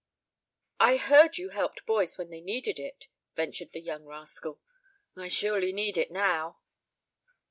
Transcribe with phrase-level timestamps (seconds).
[0.79, 3.05] "I heard you helped boys when they needed it,"
[3.35, 4.59] ventured the young rascal.
[5.15, 6.61] "I surely need it now."